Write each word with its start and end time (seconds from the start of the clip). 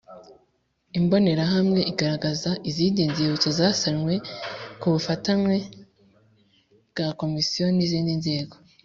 Imbonerahamwe 0.99 1.79
igaragaza 1.91 2.51
izindi 2.69 3.01
nzibutso 3.09 3.49
zasanwe 3.59 4.13
ku 4.79 4.85
bufatanye 4.93 5.57
bwa 6.91 7.07
Komisiyo 7.19 7.65
n’ 7.77 7.81
izindi 7.87 8.13
nzego 8.21 8.55